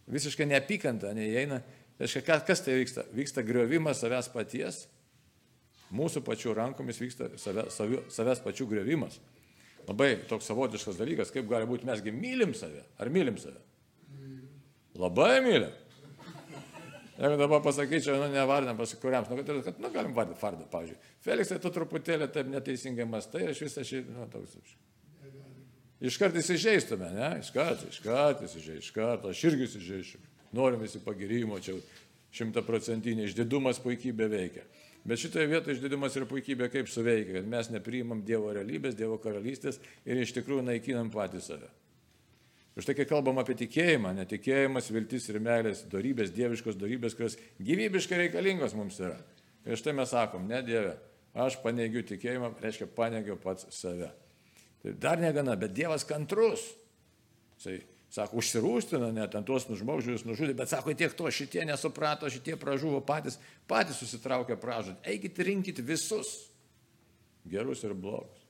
visiškai 0.08 0.46
neapykanta 0.46 1.14
neįeina. 1.14 1.62
Tai 1.98 2.40
kas 2.46 2.62
tai 2.62 2.78
vyksta? 2.82 3.06
Vyksta 3.14 3.42
griovimas 3.46 4.02
savęs 4.02 4.30
paties, 4.34 4.88
mūsų 5.94 6.24
pačių 6.26 6.56
rankomis 6.58 7.00
vyksta 7.00 7.30
save, 7.38 7.68
savi, 7.72 8.02
savęs 8.10 8.42
pačių 8.44 8.68
griovimas. 8.68 9.20
Labai 9.88 10.16
toks 10.30 10.48
savotiškas 10.48 11.00
dalykas, 11.00 11.32
kaip 11.34 11.48
gali 11.50 11.68
būti 11.68 11.88
mesgi 11.88 12.14
mylim 12.16 12.54
save. 12.56 12.86
Ar 13.02 13.12
mylim 13.12 13.40
save? 13.42 13.60
Labai 15.00 15.42
mylim. 15.44 15.72
Jeigu 17.14 17.38
dabar 17.38 17.62
pasakyčiau, 17.62 18.16
nu, 18.18 18.28
nevardinam 18.34 18.78
pasikuriams, 18.78 19.30
nu, 19.30 19.38
kad, 19.38 19.50
kad, 19.68 19.82
nu, 19.82 19.90
galim 19.94 20.16
vardinti 20.18 20.42
vardą, 20.42 20.66
pavyzdžiui. 20.72 21.12
Feliksai, 21.22 21.60
tu 21.62 21.70
truputėlį 21.76 22.28
taip 22.34 22.50
neteisingai 22.50 23.06
mastai 23.06 23.46
aš 23.52 23.62
visą 23.62 23.84
šį, 23.86 24.02
nu, 24.16 24.26
toks. 24.34 24.56
Iškart 26.04 26.40
įsižeistume, 26.42 27.12
ne? 27.14 27.30
Iškart, 27.44 27.86
iškart, 27.92 28.42
įsižeistume, 28.48 28.82
iškart, 28.82 29.28
aš 29.30 29.44
irgi 29.52 29.68
įsižeistume. 29.70 30.32
Norim 30.58 30.82
visi 30.84 31.00
pagirimo, 31.06 31.62
čia 31.64 31.78
šimtaprocentinė 32.34 33.30
išdidumas 33.30 33.80
puikybė 33.84 34.28
veikia. 34.34 34.66
Bet 35.04 35.20
šitoje 35.20 35.50
vietoje 35.52 35.76
išdidumas 35.76 36.16
ir 36.16 36.24
puikybė 36.30 36.70
kaip 36.72 36.88
suveikia, 36.88 37.42
kad 37.42 37.48
mes 37.52 37.70
nepriimam 37.74 38.22
Dievo 38.24 38.54
realybės, 38.56 38.96
Dievo 38.96 39.18
karalystės 39.20 39.82
ir 40.08 40.22
iš 40.24 40.32
tikrųjų 40.38 40.64
naikinam 40.70 41.12
patį 41.12 41.42
save. 41.44 41.72
Už 42.74 42.88
tai, 42.88 42.96
kai 42.98 43.06
kalbam 43.06 43.38
apie 43.38 43.54
tikėjimą, 43.60 44.16
netikėjimas, 44.18 44.88
viltis 44.96 45.28
ir 45.30 45.38
meilės, 45.44 45.84
darybės, 45.92 46.32
dieviškos 46.34 46.80
darybės, 46.82 47.14
kurios 47.14 47.36
gyvybiškai 47.62 48.24
reikalingos 48.24 48.74
mums 48.74 48.98
yra. 49.04 49.20
Ir 49.68 49.78
štai 49.78 49.94
mes 50.00 50.10
sakom, 50.10 50.48
ne 50.50 50.64
Dieve, 50.66 50.96
aš 51.38 51.60
paneigiu 51.62 52.02
tikėjimą, 52.08 52.56
reiškia 52.64 52.88
paneigiu 52.96 53.38
pats 53.44 53.68
save. 53.76 54.10
Tai 54.82 54.96
dar 55.04 55.22
negana, 55.22 55.54
bet 55.60 55.76
Dievas 55.78 56.08
kantrus. 56.08 56.66
Jisai 57.60 57.78
Sako, 58.14 58.38
užsirūstino, 58.44 59.08
net 59.10 59.34
ant 59.34 59.48
tuos 59.48 59.66
nužmogžius 59.66 60.22
nužudė, 60.28 60.54
bet 60.60 60.70
sako, 60.70 60.94
tiek 60.94 61.16
to 61.18 61.26
šitie 61.34 61.64
nesuprato, 61.66 62.30
šitie 62.30 62.54
pražuvo 62.62 63.00
patys, 63.02 63.40
patys 63.66 63.98
susitraukė 64.04 64.58
pražudį. 64.62 65.00
Eikit 65.16 65.42
rinkit 65.48 65.82
visus, 65.82 66.36
gerus 67.50 67.82
ir 67.82 67.96
blogus. 67.98 68.44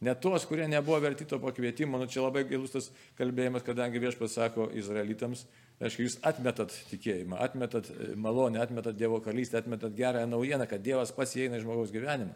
Ne 0.00 0.16
tuos, 0.18 0.42
kurie 0.48 0.66
nebuvo 0.66 0.98
verti 1.04 1.26
to 1.28 1.38
pakvietimo, 1.38 2.00
nu 2.00 2.08
čia 2.10 2.24
labai 2.24 2.42
gilus 2.48 2.74
tas 2.74 2.90
kalbėjimas, 3.20 3.62
kadangi 3.62 4.02
viešpas 4.02 4.34
sako 4.40 4.66
izraelitams, 4.80 5.44
reiškia, 5.78 6.06
jūs 6.08 6.18
atmetat 6.26 6.74
tikėjimą, 6.90 7.38
atmetat 7.46 7.92
e, 7.92 8.10
malonę, 8.16 8.58
atmetat 8.64 8.98
Dievo 8.98 9.20
karalystę, 9.22 9.60
atmetat 9.60 9.94
gerąją 9.94 10.26
naujieną, 10.34 10.66
kad 10.66 10.82
Dievas 10.82 11.14
pats 11.14 11.36
įeina 11.38 11.60
į 11.60 11.66
žmogaus 11.66 11.94
gyvenimą. 11.94 12.34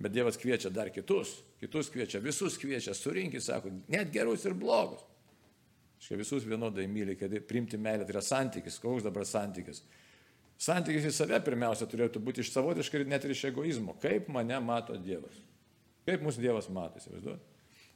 Bet 0.00 0.16
Dievas 0.16 0.40
kviečia 0.40 0.74
dar 0.74 0.88
kitus, 0.90 1.36
kitus 1.62 1.92
kviečia, 1.92 2.24
visus 2.24 2.56
kviečia, 2.58 2.96
surinkit, 2.98 3.44
sako, 3.44 3.76
net 3.92 4.10
gerus 4.10 4.48
ir 4.48 4.56
blogus. 4.58 5.04
Štai 6.04 6.18
visus 6.20 6.44
vienodai 6.44 6.84
myli, 6.90 7.16
kad 7.16 7.32
priimti 7.48 7.78
meilę 7.80 8.04
tai 8.04 8.12
yra 8.12 8.20
santykis. 8.24 8.76
Koks 8.82 9.06
dabar 9.06 9.24
santykis? 9.24 9.80
Santykis 10.60 11.08
į 11.08 11.12
save 11.16 11.38
pirmiausia 11.46 11.88
turėtų 11.88 12.20
būti 12.22 12.44
iš 12.44 12.52
savotiškai 12.52 13.00
ir 13.00 13.08
net 13.08 13.24
ir 13.24 13.32
iš 13.32 13.46
egoizmo. 13.48 13.96
Kaip 14.02 14.28
mane 14.32 14.58
mato 14.60 14.98
Dievas? 15.00 15.38
Kaip 16.04 16.20
mūsų 16.26 16.44
Dievas 16.44 16.68
mato, 16.68 17.00
įsivaizduoju? 17.00 17.40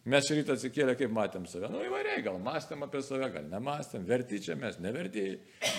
Mes 0.08 0.24
šį 0.24 0.38
rytą 0.38 0.54
atsikėlę, 0.56 0.94
kaip 0.96 1.12
matėm 1.12 1.44
save. 1.50 1.68
Nu 1.68 1.82
įvairiai, 1.84 2.22
gal 2.24 2.38
mąstėm 2.40 2.86
apie 2.86 3.02
save, 3.04 3.28
gal 3.34 3.44
nemąstėm, 3.50 4.06
verti 4.08 4.40
čia 4.40 4.56
mes, 4.56 4.78
neverti, 4.80 5.26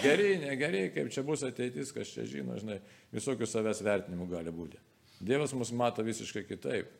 geri, 0.04 0.36
negeri, 0.44 0.84
kaip 0.94 1.10
čia 1.16 1.24
bus 1.26 1.42
ateitis, 1.48 1.90
kas 1.96 2.12
čia 2.14 2.28
žino, 2.30 2.60
žinai, 2.62 2.78
visokių 3.16 3.48
savęs 3.50 3.82
vertinimų 3.88 4.30
gali 4.36 4.54
būti. 4.54 4.78
Dievas 5.26 5.56
mus 5.58 5.74
mato 5.74 6.06
visiškai 6.06 6.46
kitaip. 6.46 6.94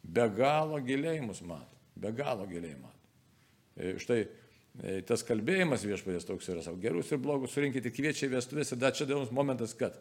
Be 0.00 0.30
galo 0.32 0.80
giliai 0.86 1.20
mus 1.20 1.42
mato, 1.44 1.76
be 1.98 2.14
galo 2.16 2.48
giliai 2.48 2.78
mato. 2.80 2.94
E, 3.76 3.98
štai 4.00 4.22
tas 5.08 5.24
kalbėjimas 5.26 5.86
viešpatės 5.86 6.28
toks 6.28 6.50
yra 6.52 6.62
savo, 6.64 6.78
gerus 6.80 7.12
ir 7.12 7.20
blogus 7.22 7.54
surinkite, 7.56 7.92
kviečia 7.94 8.28
vestuvės 8.32 8.72
ir 8.72 8.80
dar 8.82 8.94
čia 8.96 9.08
dėl 9.08 9.24
momentas, 9.34 9.72
kad. 9.78 9.96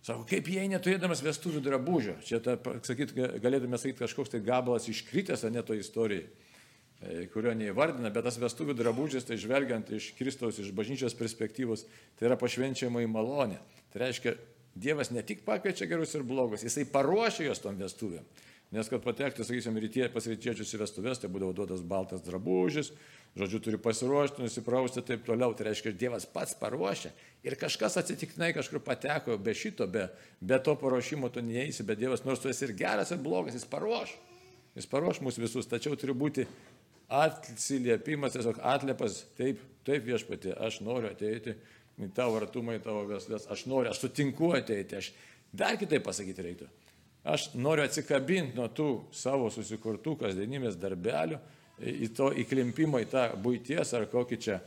Sako, 0.00 0.24
kaip 0.28 0.46
jie 0.48 0.62
neturėdamas 0.72 1.20
vestuvių 1.20 1.60
drabužio, 1.64 2.14
čia 2.24 2.38
ta, 2.40 2.54
sakyt, 2.88 3.12
galėtume 3.44 3.76
sakyti 3.76 4.00
kažkoks 4.00 4.32
tai 4.32 4.40
gabalas 4.44 4.88
iškritęs, 4.88 5.44
ne 5.52 5.60
to 5.60 5.76
istorijai, 5.76 6.24
e, 7.04 7.26
kurio 7.34 7.52
neįvardina, 7.52 8.08
bet 8.14 8.24
tas 8.24 8.40
vestuvių 8.40 8.78
drabužis, 8.78 9.28
tai 9.28 9.36
žvelgiant 9.40 9.92
iš 9.92 10.14
Kristaus, 10.16 10.56
iš 10.62 10.72
bažnyčios 10.72 11.18
perspektyvos, 11.18 11.84
tai 12.16 12.30
yra 12.30 12.40
pašvenčiama 12.40 13.04
į 13.04 13.12
malonę. 13.12 13.60
Tai 13.92 14.06
reiškia, 14.06 14.38
Dievas 14.74 15.10
ne 15.10 15.22
tik 15.26 15.42
pakviečia 15.42 15.88
gerus 15.90 16.14
ir 16.14 16.22
blogus, 16.26 16.62
jisai 16.62 16.86
paruošia 16.88 17.48
juos 17.48 17.62
tom 17.62 17.78
vestuvėm. 17.80 18.24
Nes 18.70 18.86
kad 18.86 19.02
patekti, 19.02 19.42
sakysim, 19.42 19.74
rytie, 19.82 20.04
pas 20.14 20.26
rytiečius 20.30 20.76
į 20.76 20.78
vestuvės, 20.84 21.18
tai 21.18 21.26
būdavo 21.34 21.50
duotas 21.58 21.80
baltas 21.82 22.22
drabužis, 22.22 22.92
žodžiu, 23.34 23.58
turi 23.64 23.80
pasiruošti, 23.82 24.44
nusiprausti 24.44 25.00
ir 25.00 25.06
taip 25.08 25.24
toliau. 25.26 25.56
Tai 25.58 25.66
reiškia, 25.66 25.90
Dievas 25.98 26.26
pats 26.30 26.54
paruošia. 26.60 27.10
Ir 27.42 27.56
kažkas 27.58 27.98
atsitiktinai 27.98 28.52
kažkur 28.54 28.78
pateko, 28.86 29.34
be 29.42 29.56
šito, 29.58 29.88
be, 29.90 30.06
be 30.38 30.58
to 30.62 30.76
paruošimo 30.78 31.32
tu 31.34 31.42
neįsi, 31.42 31.82
bet 31.88 31.98
Dievas, 31.98 32.22
nors 32.22 32.42
tu 32.42 32.50
esi 32.52 32.68
ir 32.68 32.76
geras, 32.78 33.10
ir 33.10 33.18
blogas, 33.24 33.56
jis 33.58 33.66
paruoš. 33.70 34.14
Jis 34.78 34.86
paruoš 34.86 35.18
mus 35.26 35.40
visus, 35.42 35.66
tačiau 35.66 35.98
turi 35.98 36.14
būti 36.14 36.46
atsiliepimas, 37.10 38.36
tiesiog 38.36 38.60
atliepas, 38.70 39.24
taip, 39.38 39.58
taip 39.86 40.06
viešpatė, 40.06 40.54
aš 40.62 40.78
noriu 40.86 41.10
ateiti 41.10 41.56
į 41.98 42.12
tavo 42.14 42.38
artumą, 42.38 42.78
į 42.78 42.84
tavo 42.86 43.02
vesles, 43.08 43.50
aš 43.50 43.66
noriu, 43.66 43.90
aš 43.90 44.04
sutinku 44.04 44.52
ateiti, 44.54 45.00
aš 45.02 45.10
dar 45.50 45.74
kitaip 45.80 46.06
pasakyti 46.06 46.46
reiktų. 46.46 46.70
Aš 47.24 47.50
noriu 47.54 47.84
atsikabinti 47.84 48.56
nuo 48.56 48.70
tų 48.72 48.90
savo 49.12 49.50
susikurtų 49.52 50.16
kasdienybės 50.22 50.78
darbelių, 50.80 51.40
į 51.80 52.08
to 52.16 52.30
įklimpimą 52.42 53.02
į 53.04 53.10
tą 53.12 53.26
būties 53.40 53.92
ar 53.96 54.06
kokį 54.12 54.38
čia 54.40 54.60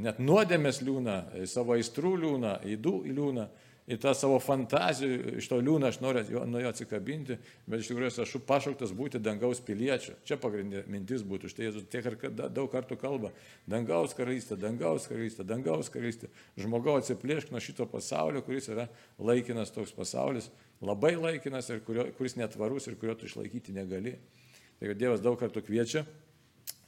net 0.00 0.18
nuodėmės 0.20 0.80
liūną, 0.84 1.18
savo 1.48 1.76
aistrų 1.76 2.16
liūną, 2.24 2.56
įdų 2.74 2.94
liūną, 3.10 3.46
į 3.84 3.98
tą 4.00 4.14
savo 4.16 4.38
fantazijų, 4.40 5.36
iš 5.42 5.48
to 5.50 5.58
liūną 5.60 5.90
aš 5.90 5.98
noriu 6.00 6.40
nuo 6.48 6.62
jo 6.62 6.70
atsikabinti, 6.72 7.36
bet 7.68 7.82
iš 7.82 7.90
tikrųjų 7.90 8.24
aš 8.24 8.32
pašauktas 8.48 8.94
būti 8.96 9.20
dangaus 9.20 9.60
piliečiu. 9.64 10.16
Čia 10.24 10.38
pagrindinė 10.40 10.86
mintis 10.88 11.24
būtų, 11.26 11.50
štai 11.52 11.68
Jėzus 11.68 11.88
tiek 11.92 12.08
ir 12.08 12.16
daug 12.32 12.70
kartų 12.72 12.96
kalba, 13.00 13.34
dangaus 13.68 14.16
karalystė, 14.16 14.56
dangaus 14.60 15.08
karalystė, 15.10 15.44
dangaus 15.48 15.92
karalystė. 15.92 16.32
Žmogau 16.60 16.96
atsiplėšk 17.02 17.52
nuo 17.52 17.60
šito 17.60 17.84
pasaulio, 17.92 18.40
kuris 18.46 18.70
yra 18.72 18.88
laikinas 19.20 19.74
toks 19.74 19.92
pasaulis, 19.92 20.48
labai 20.84 21.14
laikinas 21.16 21.70
ir 21.72 21.82
kurio, 21.86 22.06
kuris 22.18 22.36
netvarus 22.38 22.88
ir 22.88 22.98
kurio 23.00 23.16
tu 23.18 23.28
išlaikyti 23.28 23.74
negali. 23.76 24.16
Tai 24.78 24.94
Dievas 24.98 25.22
daug 25.22 25.38
kartų 25.40 25.62
kviečia, 25.64 26.04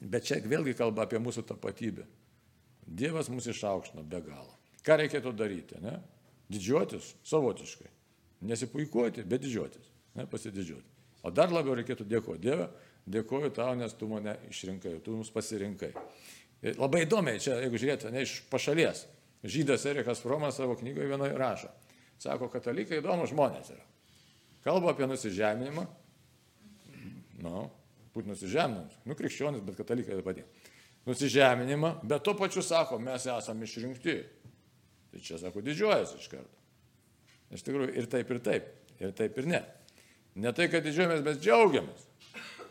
bet 0.01 0.27
čia 0.29 0.41
vėlgi 0.45 0.75
kalba 0.77 1.07
apie 1.07 1.21
mūsų 1.23 1.47
tapatybę. 1.49 2.07
Dievas 2.87 3.31
mus 3.33 3.47
išaukštino 3.51 4.05
be 4.07 4.21
galo. 4.27 4.53
Ką 4.87 4.99
reikėtų 5.01 5.33
daryti? 5.35 5.79
Ne? 5.83 5.97
Didžiuotis 6.53 7.15
savotiškai. 7.27 7.89
Nesipuikuoti, 8.47 9.25
bet 9.27 9.43
didžiuotis. 9.43 9.89
Ne? 10.19 10.27
Pasididžiuoti. 10.31 10.87
O 11.27 11.33
dar 11.35 11.51
labiau 11.51 11.75
reikėtų 11.79 12.07
dėkoti 12.07 12.45
Dievą. 12.45 12.69
Dėkoju 13.07 13.53
tau, 13.55 13.75
nes 13.79 13.93
tu 13.95 14.09
mane 14.11 14.35
išrinkai, 14.51 14.97
tu 15.03 15.15
mus 15.15 15.31
pasirinkai. 15.31 15.93
Ir 16.67 16.79
labai 16.81 17.05
įdomiai, 17.05 17.39
čia, 17.43 17.61
jeigu 17.63 17.79
žiūrėtume, 17.79 18.11
ne 18.17 18.25
iš 18.27 18.41
pašalies. 18.51 19.05
Žydas 19.47 19.85
Erikas 19.87 20.23
Fromas 20.25 20.59
savo 20.59 20.75
knygoje 20.79 21.07
vienoje 21.13 21.37
rašo. 21.39 21.71
Sako, 22.23 22.49
katalikai 22.53 23.01
įdomus 23.03 23.31
žmonės 23.33 23.75
yra. 23.75 23.85
Kalba 24.65 24.95
apie 24.95 25.07
nusižeminimą. 25.07 25.85
Nu, 27.45 27.67
būtų 28.15 28.33
nusižeminimas. 28.33 28.97
Nu, 29.07 29.17
krikščionis, 29.19 29.63
bet 29.67 29.77
katalikai 29.79 30.17
taip 30.17 30.27
pat. 30.27 30.41
Nusižeminimą, 31.07 31.93
bet 32.09 32.25
tuo 32.27 32.35
pačiu 32.39 32.65
sako, 32.67 32.99
mes 33.03 33.29
esame 33.31 33.69
išrinkti. 33.69 34.17
Tai 35.13 35.23
čia 35.23 35.39
sako, 35.39 35.63
didžiuojasi 35.63 36.19
iš 36.19 36.33
karto. 36.33 36.65
Iš 37.55 37.63
tikrųjų, 37.63 37.93
ir 37.95 38.11
taip, 38.11 38.33
ir 38.33 38.43
taip. 38.43 38.73
Ir 38.97 39.15
taip, 39.15 39.39
ir 39.39 39.49
ne. 39.53 39.63
Ne 40.41 40.53
tai, 40.57 40.67
kad 40.73 40.85
didžiuojamės, 40.85 41.23
bet 41.25 41.45
džiaugiamės. 41.45 42.09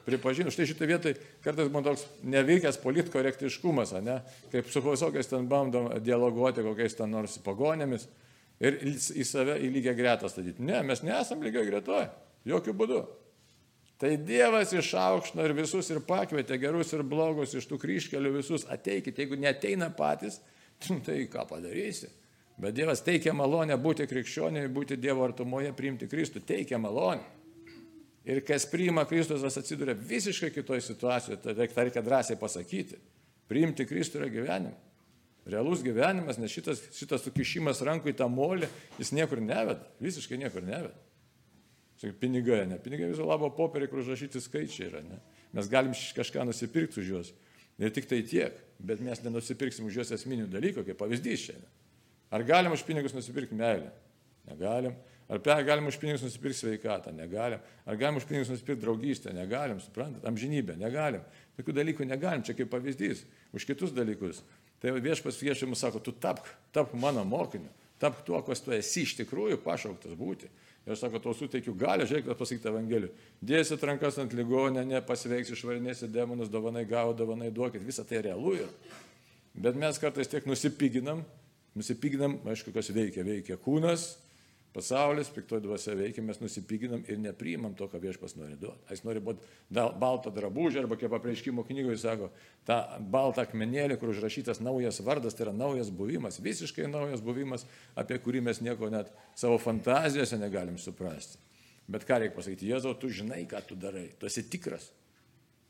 Pripažinu, 0.05 0.51
štai 0.53 0.67
šitą 0.69 0.85
vietą 0.89 1.15
kartais 1.41 1.71
man 1.73 1.85
toks 1.85 2.03
nevykęs 2.21 2.77
politkorektiškumas, 2.83 3.95
ne? 4.05 4.19
kaip 4.51 4.67
su 4.69 4.83
visokiais 4.85 5.31
ten 5.31 5.47
bandom 5.49 5.87
dialoguoti 6.05 6.61
kokiais 6.65 6.93
ten 6.99 7.09
nors 7.09 7.39
pagonėmis 7.41 8.05
ir 8.63 8.79
į 8.85 9.25
save 9.27 9.57
į 9.63 9.69
lygią 9.73 9.93
gretą 9.97 10.29
statyti. 10.31 10.63
Ne, 10.63 10.81
mes 10.87 11.03
nesam 11.05 11.43
lygiai 11.43 11.67
gretoje, 11.67 12.09
jokių 12.47 12.75
būdų. 12.81 13.03
Tai 13.99 14.11
Dievas 14.27 14.73
išaukšno 14.75 15.45
ir 15.47 15.53
visus 15.55 15.87
ir 15.91 16.01
pakvietė 16.03 16.57
gerus 16.59 16.91
ir 16.95 17.03
blogus 17.07 17.55
iš 17.55 17.67
tų 17.69 17.79
kryškelių 17.79 18.33
visus, 18.37 18.67
ateikite, 18.71 19.23
jeigu 19.23 19.39
neteina 19.39 19.87
patys, 19.95 20.41
tai 21.05 21.21
ką 21.31 21.47
padarysi. 21.51 22.11
Bet 22.59 22.75
Dievas 22.75 23.03
teikia 23.03 23.33
malonę 23.35 23.75
būti 23.79 24.07
krikščioniui, 24.07 24.67
būti 24.71 24.99
Dievo 24.99 25.25
artumoje, 25.27 25.73
priimti 25.75 26.07
Kristų, 26.11 26.43
teikia 26.47 26.79
malonę. 26.79 27.23
Ir 28.25 28.39
kas 28.41 28.63
priima 28.65 29.03
Kristus, 29.05 29.43
tas 29.43 29.59
atsiduria 29.59 29.93
visiškai 29.93 30.49
kitoje 30.55 30.81
situacijoje, 30.81 31.37
tai 31.43 31.67
reikia 31.83 32.01
drąsiai 32.01 32.39
pasakyti. 32.41 32.97
Priimti 33.51 33.85
Kristų 33.85 34.23
yra 34.23 34.31
gyvenimas 34.33 34.94
realus 35.45 35.83
gyvenimas, 35.85 36.39
nes 36.41 36.53
šitas, 36.53 36.81
šitas 36.95 37.25
sukišimas 37.27 37.83
rankų 37.85 38.11
į 38.11 38.17
tą 38.21 38.29
molį, 38.31 38.69
jis 38.99 39.13
niekur 39.15 39.41
neveda, 39.43 39.83
visiškai 40.03 40.39
niekur 40.41 40.65
neveda. 40.65 40.95
Sakai, 41.95 42.15
pinigai, 42.19 42.65
ne, 42.67 42.79
pinigai 42.81 43.07
viso 43.11 43.25
labo 43.27 43.47
popieriai, 43.55 43.89
kur 43.91 44.01
užrašyti 44.01 44.41
skaičiai 44.43 44.89
yra, 44.89 45.03
ne. 45.05 45.21
Mes 45.55 45.69
galim 45.71 45.93
kažką 45.93 46.43
nusipirkti 46.49 46.99
už 46.99 47.11
juos, 47.13 47.29
Ir 47.77 47.91
tik 47.91 48.07
tai 48.07 48.21
tiek, 48.23 48.55
bet 48.79 49.01
mes 49.03 49.19
nenusipirksim 49.23 49.87
už 49.89 49.99
juos 49.99 50.13
esminių 50.15 50.47
dalykų, 50.51 50.85
kaip 50.87 50.99
pavyzdys 50.99 51.49
šiandien. 51.49 51.71
Ar 52.31 52.43
galim 52.47 52.75
už 52.75 52.85
pinigus 52.87 53.15
nusipirkti 53.15 53.55
meilę? 53.55 53.91
Negalim. 54.47 54.95
Ar 55.27 55.41
galim 55.65 55.89
už 55.89 55.97
pinigus 55.99 56.23
nusipirkti 56.23 56.61
sveikatą? 56.61 57.11
Negalim. 57.15 57.59
Ar 57.83 57.99
galim 57.99 58.21
už 58.21 58.27
pinigus 58.29 58.51
nusipirkti 58.53 58.83
draugystę? 58.85 59.33
Negalim, 59.35 59.81
suprantat, 59.83 60.23
amžinybę? 60.29 60.77
Negalim. 60.79 61.25
Tokių 61.59 61.75
dalykų 61.81 62.07
negalim, 62.07 62.45
čia 62.47 62.55
kaip 62.55 62.71
pavyzdys. 62.71 63.25
Už 63.55 63.67
kitus 63.67 63.91
dalykus. 63.95 64.39
Tai 64.85 64.99
viešpas 65.01 65.39
viešai 65.41 65.73
sako, 65.73 65.97
tu 65.97 66.11
tapk, 66.13 66.45
tapk 66.69 66.93
mano 66.93 67.23
mokiniu, 67.25 67.71
tapk 67.97 68.19
tuo, 68.21 68.37
kas 68.45 68.59
tu 68.61 68.69
esi 68.75 69.01
iš 69.01 69.15
tikrųjų 69.17 69.57
pašauktas 69.63 70.13
būti. 70.13 70.45
Ir 70.85 70.93
aš 70.93 71.01
sako, 71.01 71.17
tau 71.23 71.33
suteikiu 71.33 71.73
galę, 71.73 72.05
žiūrėk, 72.05 72.27
kas 72.27 72.37
pasakyti 72.37 72.69
Evangelijų. 72.69 73.09
Dėsit 73.41 73.81
rankas 73.89 74.19
ant 74.21 74.35
ligonę, 74.37 74.83
nepasveiks, 74.85 75.49
išvarinėsi 75.55 76.11
demonus, 76.13 76.51
dovanai 76.53 76.83
gavo, 76.85 77.15
dovanai 77.17 77.49
duokit, 77.49 77.81
visa 77.81 78.05
tai 78.05 78.21
realu 78.27 78.53
yra. 78.59 78.69
Bet 79.57 79.79
mes 79.81 79.97
kartais 79.97 80.29
tiek 80.29 80.45
nusipiginam, 80.45 81.23
nusipiginam, 81.73 82.37
aišku, 82.45 82.69
kas 82.75 82.93
veikia, 82.93 83.25
veikia 83.25 83.57
kūnas, 83.57 84.11
pasaulis, 84.75 85.29
piktoji 85.31 85.63
dvasia 85.63 85.95
veikia, 85.95 86.23
mes 86.25 86.41
nusipiginam 86.41 87.05
ir 87.07 87.19
nepriimam 87.23 87.73
to, 87.79 87.87
ką 87.87 88.01
viešpas 88.03 88.35
nori 88.35 88.57
duoti. 88.59 88.83
Jis 88.91 89.05
nori 89.07 89.21
būti 89.23 89.47
baltą 89.71 90.33
drabužį 90.35 90.81
arba 90.81 90.97
kaip 90.99 91.15
apreiškimo 91.15 91.63
knygoje 91.67 92.01
sako, 92.01 92.29
tą 92.67 92.81
baltą 93.13 93.45
akmenėlį, 93.45 93.95
kur 94.01 94.11
užrašytas 94.11 94.59
naujas 94.63 94.99
vardas, 95.05 95.37
tai 95.37 95.47
yra 95.47 95.55
naujas 95.55 95.93
buvimas, 95.95 96.41
visiškai 96.43 96.89
naujas 96.91 97.23
buvimas, 97.23 97.63
apie 97.95 98.19
kurį 98.19 98.43
mes 98.49 98.59
nieko 98.65 98.91
net 98.91 99.13
savo 99.39 99.57
fantazijose 99.63 100.39
negalim 100.41 100.77
suprasti. 100.81 101.39
Bet 101.87 102.03
ką 102.03 102.19
reikia 102.19 102.35
pasakyti, 102.35 102.71
Jėzau, 102.73 102.95
tu 102.99 103.11
žinai, 103.13 103.43
ką 103.47 103.61
tu 103.69 103.77
darai, 103.79 104.09
tu 104.19 104.27
esi 104.27 104.43
tikras. 104.49 104.89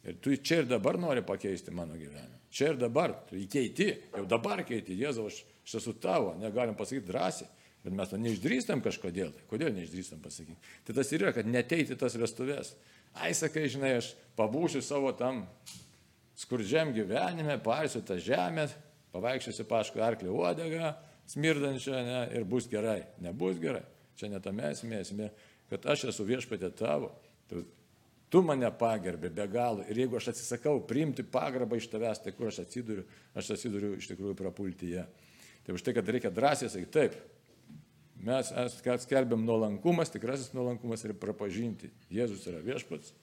Ir 0.06 0.18
tu 0.22 0.34
čia 0.38 0.62
ir 0.62 0.70
dabar 0.70 0.98
nori 1.02 1.22
pakeisti 1.26 1.74
mano 1.76 1.98
gyvenimą. 1.98 2.40
Čia 2.54 2.72
ir 2.72 2.80
dabar, 2.80 3.14
tu 3.30 3.38
įkeiti, 3.38 3.88
jau 4.14 4.24
dabar 4.30 4.62
keiti, 4.66 4.96
Jėzau, 4.98 5.28
aš, 5.28 5.42
aš 5.66 5.80
esu 5.82 5.96
tavo, 6.00 6.36
negalim 6.40 6.78
pasakyti 6.78 7.10
drąsiai. 7.10 7.50
Bet 7.86 7.94
mes 7.94 8.10
to 8.10 8.18
neišdrįstam 8.18 8.82
kažkodėl. 8.82 9.30
Kodėl 9.50 9.70
neišdrįstam 9.76 10.22
pasakyti? 10.24 10.58
Tai 10.88 10.96
tas 10.98 11.12
ir 11.14 11.22
yra, 11.22 11.34
kad 11.36 11.46
neteiti 11.46 11.98
tas 12.00 12.16
vestuvės. 12.18 12.74
Ai, 13.14 13.30
sakai, 13.38 13.68
žinai, 13.70 14.00
aš 14.00 14.16
pabūsiu 14.38 14.82
savo 14.84 15.12
tam 15.16 15.44
skurdžiam 16.36 16.90
gyvenime, 16.96 17.60
parsiu 17.64 18.02
tą 18.04 18.18
žemę, 18.20 18.66
pavaikščiosiu 19.14 19.68
paškų 19.70 20.02
arklį 20.04 20.34
uodegą, 20.34 20.96
smirdančią, 21.32 22.02
ne, 22.08 22.24
ir 22.36 22.48
bus 22.50 22.68
gerai. 22.72 23.04
Nebus 23.24 23.62
gerai. 23.62 23.86
Čia 24.20 24.32
netame 24.34 24.72
esmė, 24.72 25.04
esmė, 25.06 25.30
kad 25.70 25.86
aš 25.94 26.10
esu 26.12 26.26
viešpatė 26.28 26.72
tavo. 26.76 27.12
Tu, 27.50 27.62
tu 28.34 28.42
mane 28.46 28.68
pagerbė 28.80 29.30
be 29.30 29.46
galo. 29.52 29.86
Ir 29.86 30.02
jeigu 30.04 30.18
aš 30.20 30.32
atsisakau 30.34 30.82
priimti 30.90 31.24
pagarbą 31.24 31.78
iš 31.80 31.92
tavęs, 31.94 32.24
tai 32.26 32.34
kur 32.36 32.50
aš 32.50 32.64
atsiduriu, 32.66 33.06
aš 33.38 33.54
atsiduriu 33.56 33.94
iš 34.00 34.10
tikrųjų 34.12 34.36
prapulti 34.42 34.96
ją. 34.96 35.06
Tai 35.66 35.78
už 35.78 35.86
tai, 35.86 35.96
kad 35.98 36.10
reikia 36.10 36.34
drąsiai 36.34 36.70
sakyti, 36.70 36.94
taip, 36.94 37.16
mes 38.26 38.52
skelbiam 39.06 39.46
nuolankumas, 39.46 40.12
tikrasis 40.14 40.54
nuolankumas 40.58 41.04
ir 41.06 41.14
prapažinti. 41.20 41.92
Jėzus 42.14 42.48
yra 42.50 42.64
viešpats, 42.66 43.14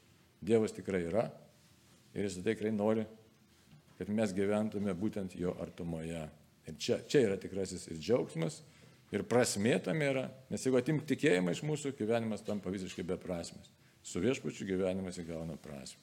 Dievas 0.42 0.75
tikrai 0.75 1.04
yra 1.06 1.28
ir 2.14 2.26
jis 2.26 2.40
tikrai 2.42 2.73
nori, 2.75 3.04
kad 3.99 4.09
mes 4.11 4.32
gyventume 4.35 4.94
būtent 4.99 5.37
jo 5.38 5.54
artumoje. 5.62 6.25
Ir 6.66 6.78
čia, 6.78 6.99
čia 7.06 7.23
yra 7.28 7.37
tikrasis 7.38 7.87
ir 7.90 8.00
džiaugsmas, 8.00 8.61
ir 9.14 9.23
prasmė 9.28 9.76
tam 9.85 10.02
yra, 10.02 10.25
nes 10.50 10.66
jeigu 10.66 10.80
atimk 10.80 11.06
tikėjimą 11.06 11.54
iš 11.54 11.62
mūsų, 11.66 11.94
gyvenimas 11.99 12.42
tampa 12.47 12.73
visiškai 12.75 13.04
beprasmis. 13.06 13.71
Su 14.02 14.23
viešpačiu 14.23 14.66
gyvenimas 14.66 15.21
įgauna 15.23 15.54
prasme. 15.62 16.02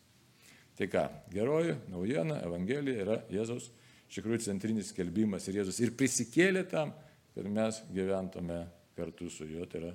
Tai 0.79 0.87
ką, 0.87 1.05
geroji 1.33 1.75
naujiena, 1.91 2.39
Evangelija 2.47 3.03
yra 3.03 3.17
Jėzaus 3.31 3.67
iš 4.07 4.21
tikrųjų 4.21 4.45
centrinis 4.45 4.93
skelbimas 4.93 5.47
ir 5.49 5.59
Jėzus 5.59 5.81
ir 5.83 5.91
prisikėlė 5.99 6.63
tam, 6.71 6.93
kad 7.35 7.49
mes 7.51 7.81
gyventume 7.91 8.61
kartu 8.99 9.31
su 9.31 9.47
juo, 9.47 9.65
tai 9.69 9.83
yra 9.83 9.93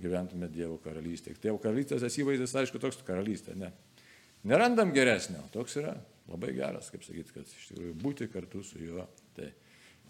gyventume 0.00 0.48
Dievo 0.52 0.78
karalystėje. 0.82 1.38
Dievo 1.42 1.60
karalystės 1.62 2.18
įvaizdis, 2.22 2.56
aišku, 2.62 2.80
toks 2.82 3.02
karalystė, 3.06 3.56
ne. 3.58 3.72
Nerandam 4.48 4.92
geresnio, 4.94 5.42
toks 5.52 5.76
yra 5.80 5.96
labai 6.28 6.52
geras, 6.56 6.90
kaip 6.92 7.02
sakyti, 7.04 7.34
kad 7.34 7.48
iš 7.48 7.70
tikrųjų 7.72 7.94
būti 7.98 8.28
kartu 8.30 8.62
su 8.64 8.80
juo. 8.80 9.06
Tai 9.36 9.48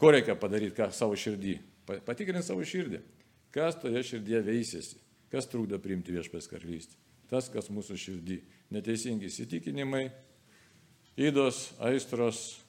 ko 0.00 0.12
reikia 0.12 0.36
padaryti, 0.38 0.76
ką 0.76 0.90
savo 0.94 1.16
širdį? 1.18 1.56
Patikrinti 2.04 2.44
savo 2.46 2.64
širdį. 2.66 3.00
Kas 3.54 3.78
toje 3.80 4.02
širdyje 4.04 4.42
veisėsi? 4.44 5.00
Kas 5.32 5.48
trukdo 5.48 5.80
priimti 5.80 6.12
viešpės 6.12 6.48
karalystę? 6.50 6.98
Tas, 7.28 7.48
kas 7.52 7.68
mūsų 7.72 7.96
širdį. 8.00 8.38
Neteisingi 8.72 9.28
įsitikinimai, 9.28 10.08
įdos, 11.20 11.70
aistros, 11.84 12.60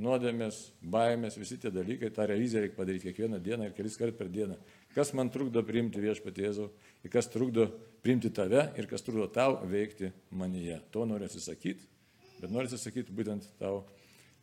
nuodėmės, 0.00 0.58
baimės, 0.84 1.38
visi 1.40 1.58
tie 1.60 1.70
dalykai, 1.72 2.10
tą 2.12 2.26
reviziją 2.28 2.62
reikia 2.62 2.76
padaryti 2.76 3.08
kiekvieną 3.08 3.40
dieną 3.42 3.68
ir 3.68 3.74
kelis 3.76 3.96
kartus 3.96 4.18
per 4.18 4.28
dieną. 4.32 4.56
Kas 4.94 5.12
man 5.16 5.30
trukdo 5.32 5.62
priimti 5.64 6.00
viešpatį 6.00 6.44
Jėzų, 6.44 6.66
ir 7.04 7.12
kas 7.12 7.28
trukdo 7.32 7.66
priimti 8.04 8.30
tave, 8.32 8.68
ir 8.76 8.88
kas 8.90 9.04
trukdo 9.04 9.26
tau 9.32 9.58
veikti 9.68 10.12
manyje. 10.36 10.78
To 10.92 11.04
noriu 11.08 11.28
atsisakyti, 11.28 11.88
bet 12.40 12.52
noriu 12.52 12.68
atsisakyti 12.70 13.14
būtent 13.16 13.48
tau, 13.60 13.84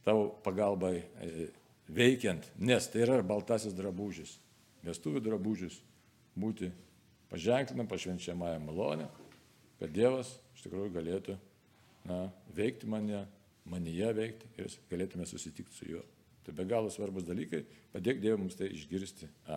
tau 0.06 0.28
pagalbai 0.46 0.96
e, 1.02 1.48
veikiant, 1.94 2.46
nes 2.58 2.89
tai 2.89 3.06
yra 3.06 3.22
baltasis 3.26 3.76
drabužis, 3.78 4.38
vestuvių 4.86 5.22
drabužis, 5.26 5.78
būti 6.38 6.72
paženklinam 7.30 7.89
pašvenčiamąją 7.89 8.60
malonę, 8.66 9.10
kad 9.80 9.94
Dievas 9.94 10.36
iš 10.58 10.66
tikrųjų 10.66 10.94
galėtų 10.98 11.38
na, 12.10 12.28
veikti 12.56 12.89
mane, 12.89 13.26
manyje 13.69 14.10
veikti 14.17 14.49
ir 14.60 14.76
galėtume 14.91 15.28
susitikti 15.30 15.76
su 15.78 15.89
juo. 15.91 16.04
Tai 16.43 16.56
be 16.58 16.65
galo 16.67 16.89
svarbus 16.91 17.23
dalykai, 17.23 17.62
padėk 17.93 18.19
Dievui 18.19 18.41
mums 18.41 18.58
tai 18.60 18.67
išgirsti. 18.76 19.30
Amen. 19.30 19.52